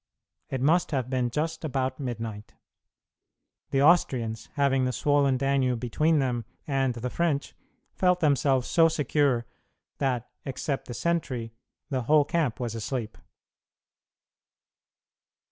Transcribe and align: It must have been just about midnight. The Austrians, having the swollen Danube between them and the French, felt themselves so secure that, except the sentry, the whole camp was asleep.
It 0.49 0.61
must 0.61 0.89
have 0.89 1.11
been 1.11 1.29
just 1.29 1.63
about 1.63 1.99
midnight. 1.99 2.55
The 3.69 3.83
Austrians, 3.83 4.49
having 4.53 4.85
the 4.85 4.91
swollen 4.91 5.37
Danube 5.37 5.79
between 5.79 6.17
them 6.17 6.43
and 6.65 6.95
the 6.95 7.09
French, 7.11 7.53
felt 7.93 8.19
themselves 8.19 8.67
so 8.67 8.87
secure 8.87 9.45
that, 9.99 10.27
except 10.43 10.87
the 10.87 10.95
sentry, 10.95 11.53
the 11.91 12.01
whole 12.01 12.25
camp 12.25 12.59
was 12.59 12.73
asleep. 12.73 13.15